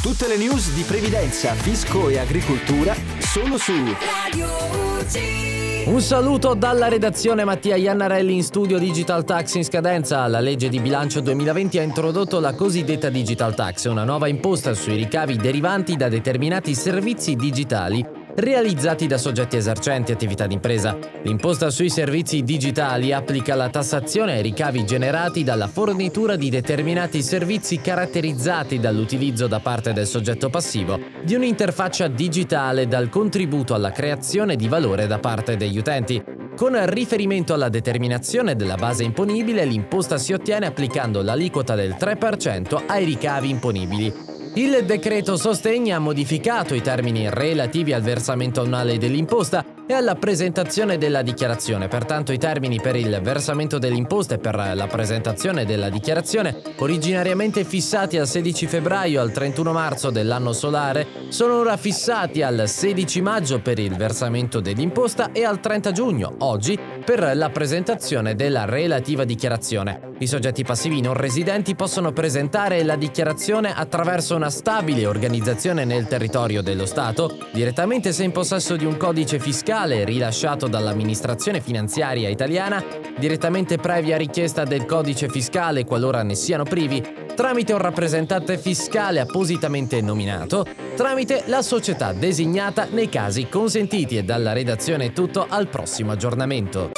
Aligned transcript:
Tutte 0.00 0.28
le 0.28 0.36
news 0.36 0.72
di 0.74 0.82
previdenza, 0.82 1.54
fisco 1.54 2.08
e 2.08 2.18
agricoltura 2.18 2.94
solo 3.18 3.58
su 3.58 3.72
Radio 3.72 4.46
UG. 4.46 5.86
Un 5.86 6.00
saluto 6.00 6.54
dalla 6.54 6.86
redazione 6.86 7.44
Mattia 7.44 7.74
Iannarelli 7.74 8.36
in 8.36 8.44
studio 8.44 8.78
Digital 8.78 9.24
Tax 9.24 9.54
in 9.54 9.64
scadenza. 9.64 10.24
La 10.28 10.38
legge 10.38 10.68
di 10.68 10.78
bilancio 10.78 11.20
2020 11.20 11.78
ha 11.78 11.82
introdotto 11.82 12.38
la 12.38 12.54
cosiddetta 12.54 13.08
Digital 13.08 13.56
Tax, 13.56 13.86
una 13.86 14.04
nuova 14.04 14.28
imposta 14.28 14.72
sui 14.72 14.94
ricavi 14.94 15.36
derivanti 15.36 15.96
da 15.96 16.08
determinati 16.08 16.74
servizi 16.74 17.34
digitali 17.34 18.17
realizzati 18.38 19.08
da 19.08 19.18
soggetti 19.18 19.56
esercenti 19.56 20.12
attività 20.12 20.46
d'impresa. 20.46 20.96
L'imposta 21.22 21.70
sui 21.70 21.90
servizi 21.90 22.42
digitali 22.42 23.12
applica 23.12 23.56
la 23.56 23.68
tassazione 23.68 24.34
ai 24.34 24.42
ricavi 24.42 24.84
generati 24.86 25.42
dalla 25.42 25.66
fornitura 25.66 26.36
di 26.36 26.48
determinati 26.48 27.20
servizi 27.22 27.80
caratterizzati 27.80 28.78
dall'utilizzo 28.78 29.48
da 29.48 29.58
parte 29.58 29.92
del 29.92 30.06
soggetto 30.06 30.50
passivo 30.50 31.00
di 31.24 31.34
un'interfaccia 31.34 32.06
digitale 32.06 32.86
dal 32.86 33.08
contributo 33.08 33.74
alla 33.74 33.90
creazione 33.90 34.54
di 34.54 34.68
valore 34.68 35.08
da 35.08 35.18
parte 35.18 35.56
degli 35.56 35.78
utenti. 35.78 36.22
Con 36.56 36.78
riferimento 36.90 37.54
alla 37.54 37.68
determinazione 37.68 38.54
della 38.54 38.76
base 38.76 39.02
imponibile, 39.04 39.64
l'imposta 39.64 40.16
si 40.16 40.32
ottiene 40.32 40.66
applicando 40.66 41.22
l'aliquota 41.22 41.74
del 41.74 41.96
3% 41.98 42.82
ai 42.86 43.04
ricavi 43.04 43.48
imponibili. 43.48 44.27
Il 44.54 44.84
decreto 44.84 45.36
sostegni 45.36 45.92
ha 45.92 45.98
modificato 45.98 46.74
i 46.74 46.80
termini 46.80 47.28
relativi 47.28 47.92
al 47.92 48.02
versamento 48.02 48.62
annuale 48.62 48.98
dell'imposta 48.98 49.64
e 49.86 49.94
alla 49.94 50.16
presentazione 50.16 50.98
della 50.98 51.22
dichiarazione. 51.22 51.88
Pertanto 51.88 52.32
i 52.32 52.38
termini 52.38 52.80
per 52.80 52.94
il 52.94 53.20
versamento 53.22 53.78
dell'imposta 53.78 54.34
e 54.34 54.38
per 54.38 54.54
la 54.74 54.86
presentazione 54.86 55.64
della 55.64 55.88
dichiarazione, 55.88 56.60
originariamente 56.76 57.64
fissati 57.64 58.18
al 58.18 58.26
16 58.26 58.66
febbraio 58.66 59.20
al 59.20 59.32
31 59.32 59.72
marzo 59.72 60.10
dell'anno 60.10 60.52
solare, 60.52 61.06
sono 61.28 61.58
ora 61.58 61.76
fissati 61.76 62.42
al 62.42 62.64
16 62.66 63.20
maggio 63.22 63.60
per 63.60 63.78
il 63.78 63.96
versamento 63.96 64.60
dell'imposta 64.60 65.32
e 65.32 65.44
al 65.44 65.60
30 65.60 65.92
giugno, 65.92 66.34
oggi, 66.40 66.78
per 67.04 67.30
la 67.34 67.48
presentazione 67.50 68.34
della 68.34 68.66
relativa 68.66 69.24
dichiarazione. 69.24 70.12
I 70.18 70.26
soggetti 70.26 70.64
passivi 70.64 71.00
non 71.00 71.14
residenti 71.14 71.74
possono 71.74 72.12
presentare 72.12 72.82
la 72.82 72.96
dichiarazione 72.96 73.72
attraverso 73.74 74.36
una 74.38 74.50
stabile 74.50 75.04
organizzazione 75.04 75.84
nel 75.84 76.06
territorio 76.06 76.62
dello 76.62 76.86
Stato, 76.86 77.36
direttamente 77.52 78.12
se 78.12 78.22
in 78.22 78.30
possesso 78.30 78.76
di 78.76 78.84
un 78.84 78.96
codice 78.96 79.40
fiscale 79.40 80.04
rilasciato 80.04 80.68
dall'amministrazione 80.68 81.60
finanziaria 81.60 82.28
italiana, 82.28 82.82
direttamente 83.18 83.78
previa 83.78 84.16
richiesta 84.16 84.62
del 84.62 84.86
codice 84.86 85.28
fiscale 85.28 85.84
qualora 85.84 86.22
ne 86.22 86.36
siano 86.36 86.62
privi, 86.62 87.04
tramite 87.34 87.72
un 87.72 87.80
rappresentante 87.80 88.58
fiscale 88.58 89.18
appositamente 89.18 90.00
nominato, 90.00 90.64
tramite 90.94 91.42
la 91.46 91.60
società 91.60 92.12
designata 92.12 92.86
nei 92.88 93.08
casi 93.08 93.48
consentiti 93.48 94.16
e 94.16 94.22
dalla 94.22 94.52
redazione 94.52 95.12
tutto 95.12 95.46
al 95.48 95.66
prossimo 95.66 96.12
aggiornamento. 96.12 96.92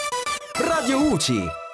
Radio 0.59 1.11
UCI 1.11 1.69